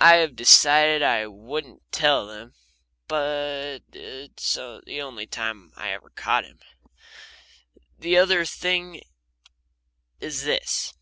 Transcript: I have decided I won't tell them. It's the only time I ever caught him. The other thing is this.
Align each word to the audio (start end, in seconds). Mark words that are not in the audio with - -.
I 0.00 0.14
have 0.16 0.34
decided 0.34 1.00
I 1.00 1.28
won't 1.28 1.84
tell 1.92 2.26
them. 2.26 2.54
It's 3.08 4.54
the 4.54 5.00
only 5.00 5.26
time 5.28 5.70
I 5.76 5.90
ever 5.92 6.10
caught 6.10 6.44
him. 6.44 6.58
The 7.96 8.16
other 8.16 8.44
thing 8.44 9.02
is 10.18 10.42
this. 10.42 10.94